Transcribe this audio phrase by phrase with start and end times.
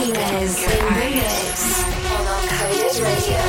[0.00, 1.84] Martinez in remix
[2.16, 3.42] on Uncoded Radio.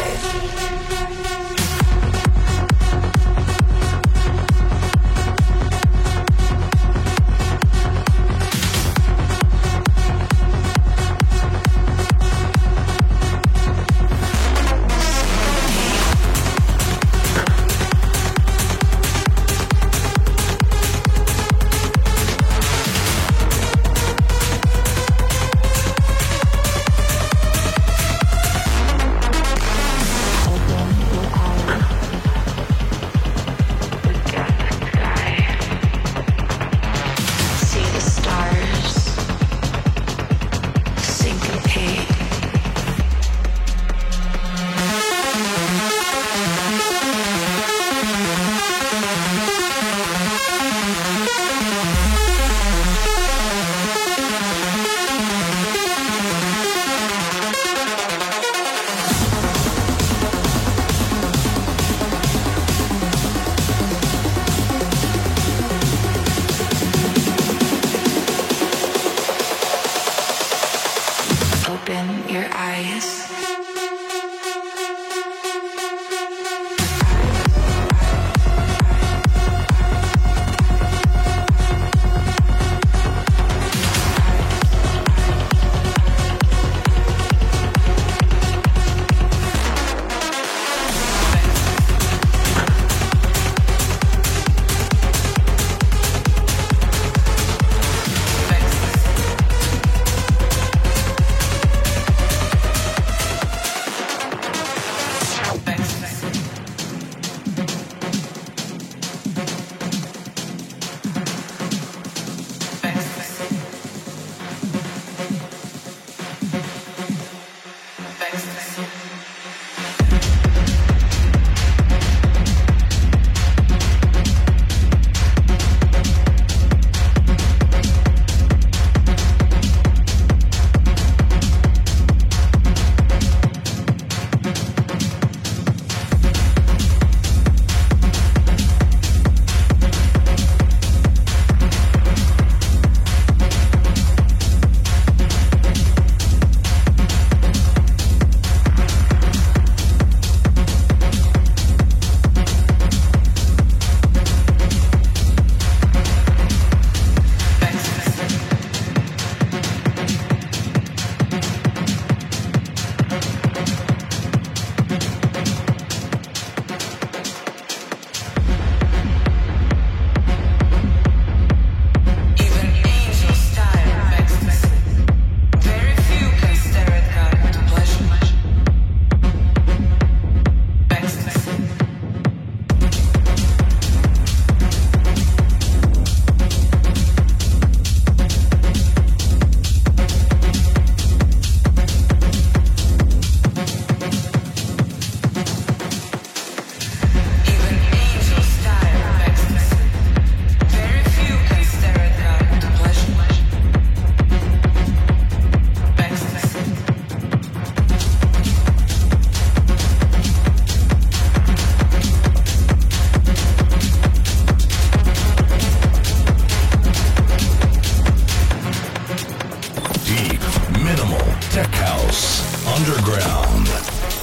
[222.81, 223.67] Underground.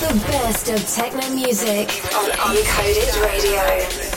[0.01, 4.08] The best of techno music on Uncoded Radio.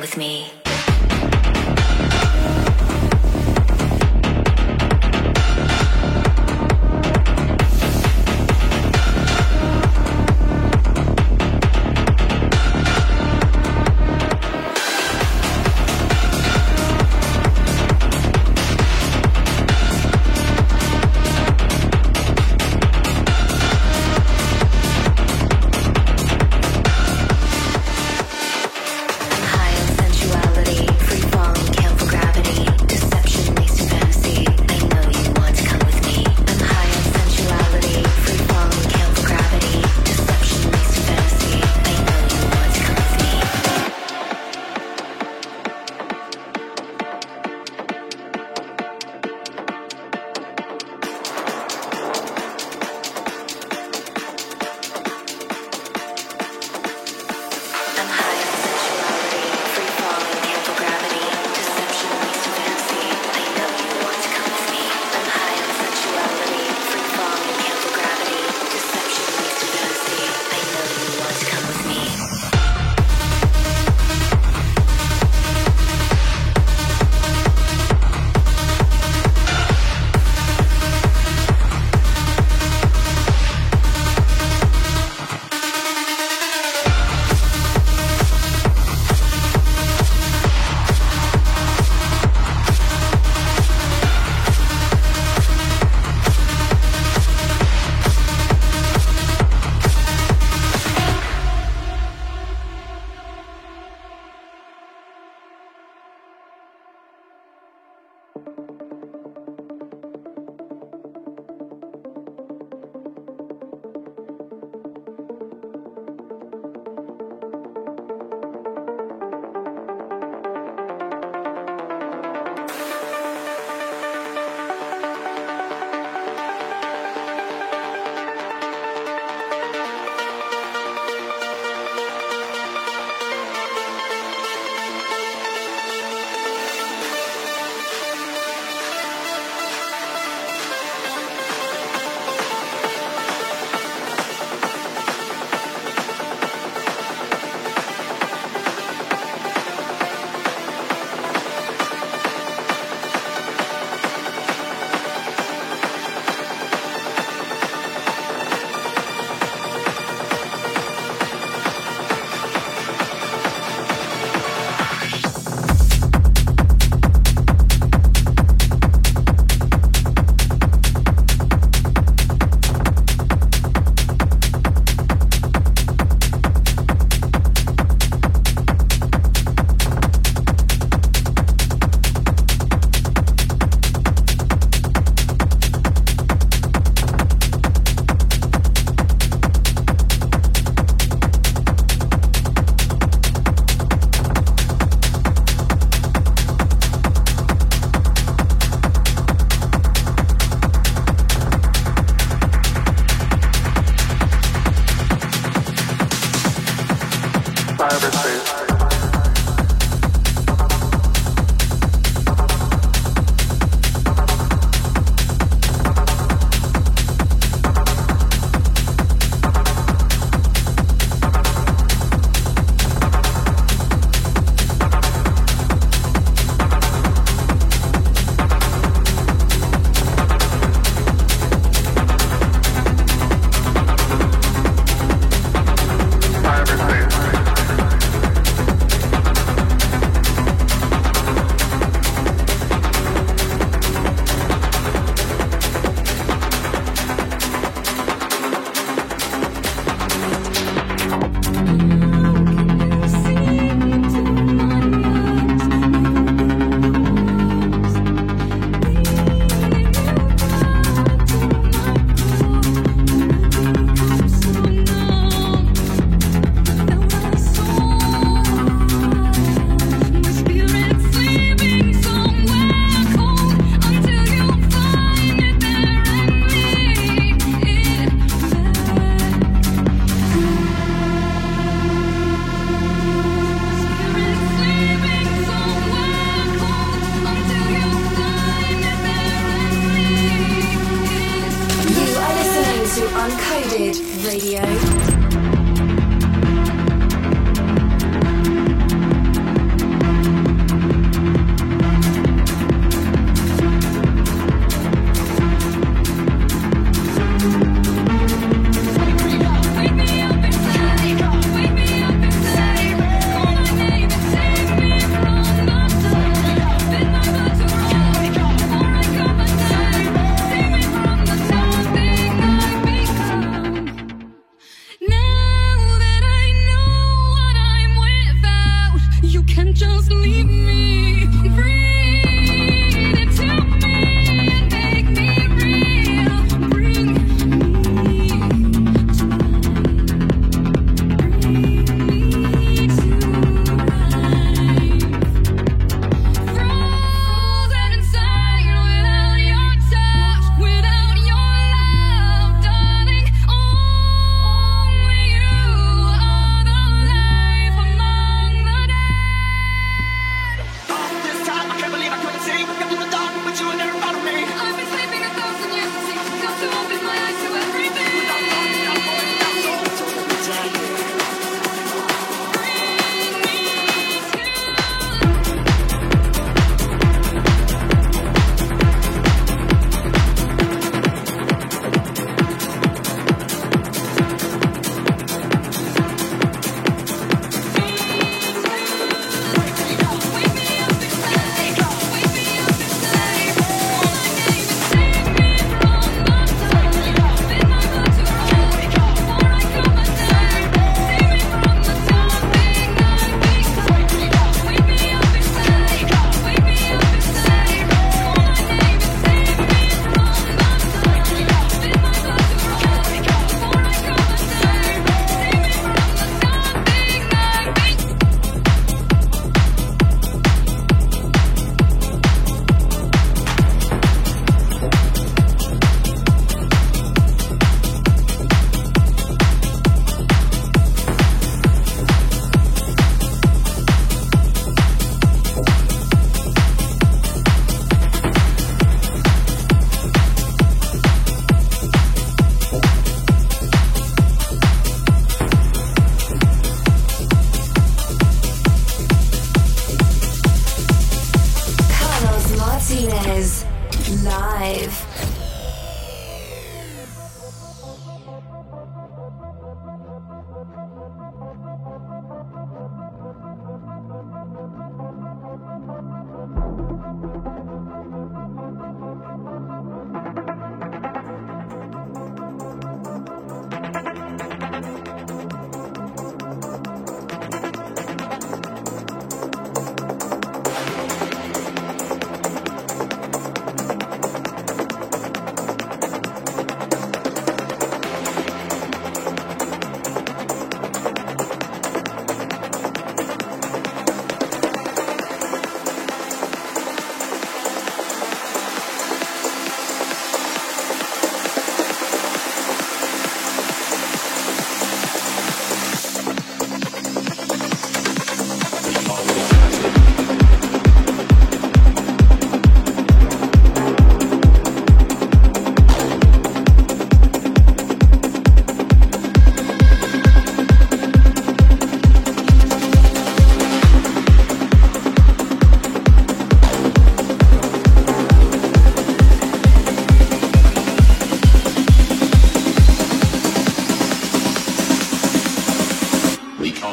[0.00, 0.69] With me.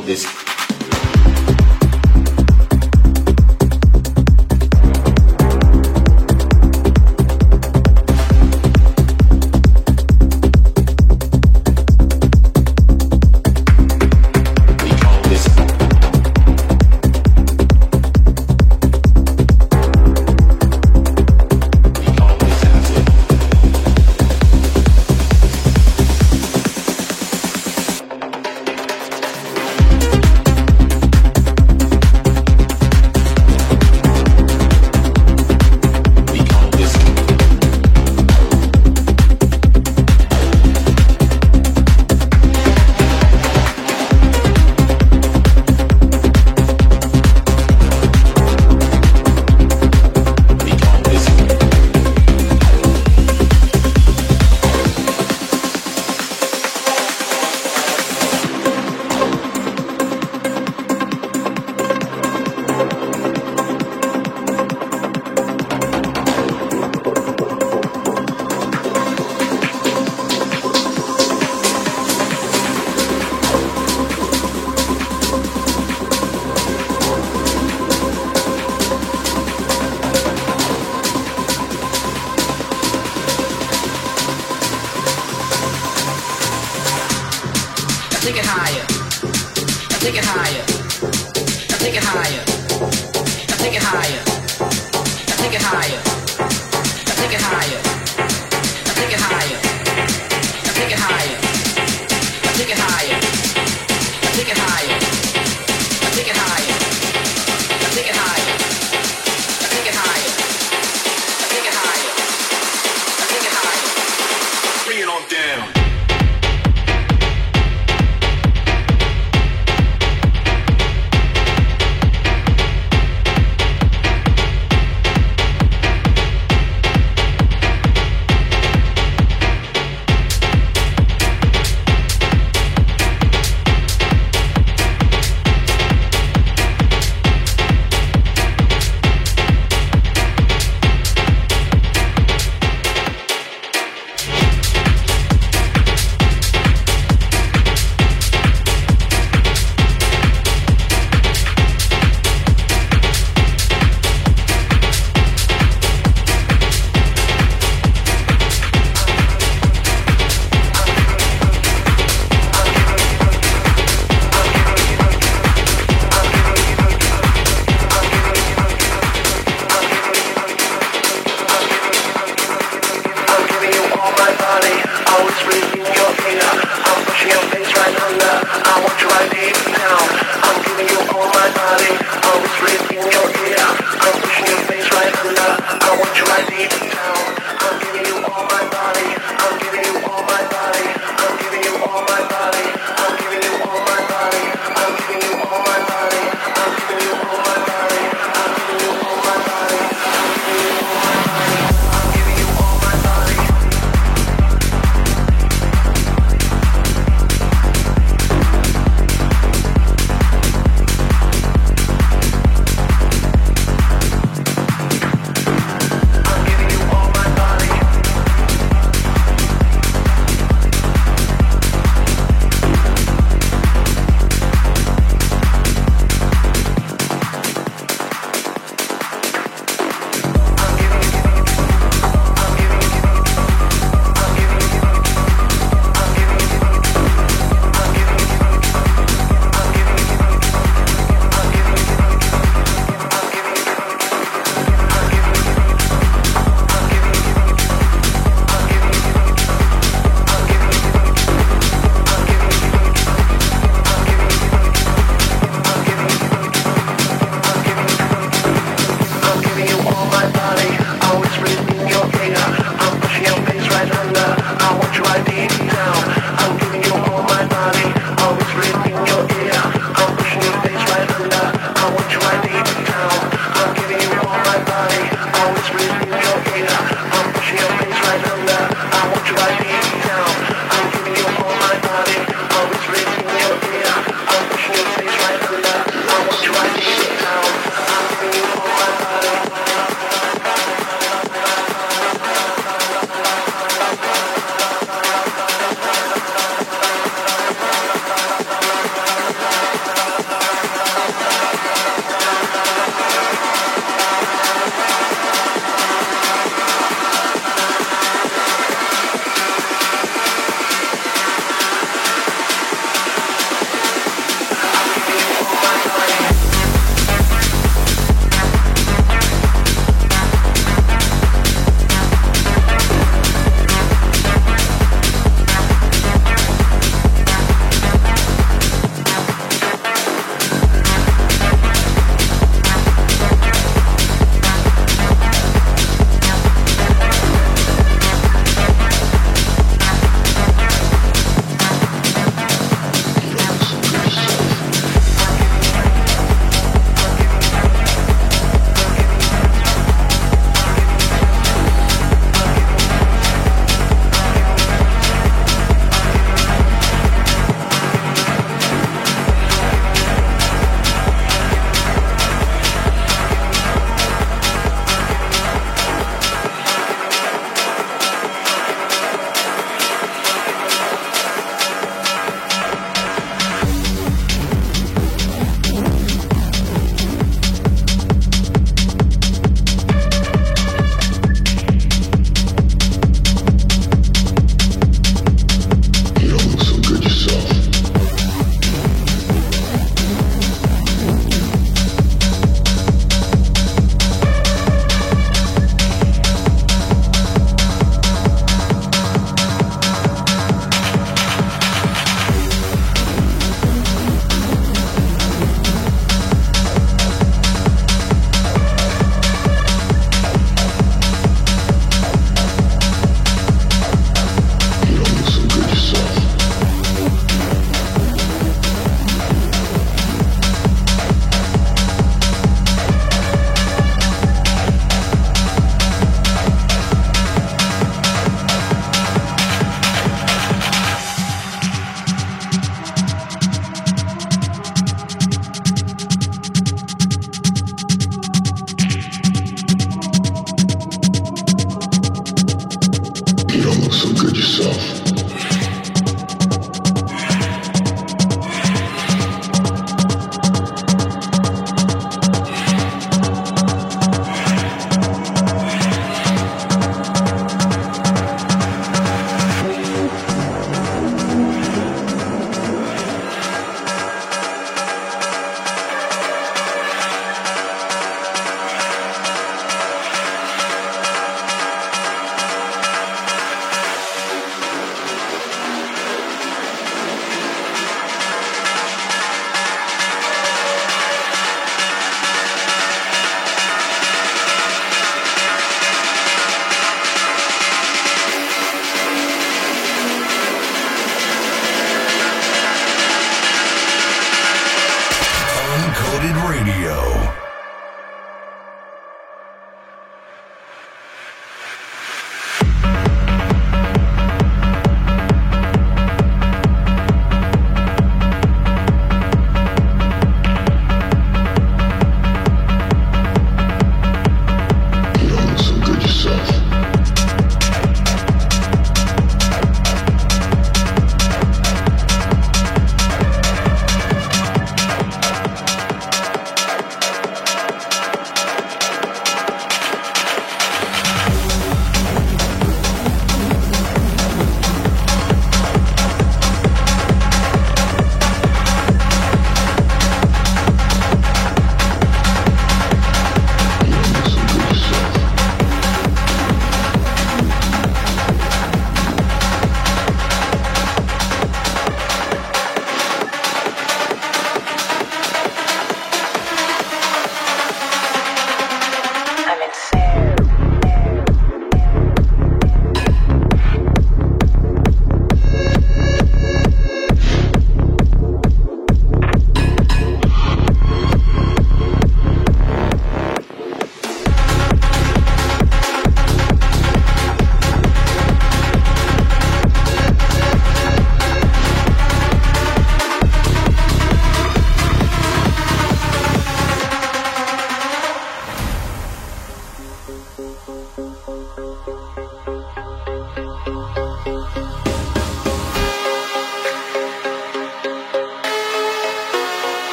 [0.00, 0.49] this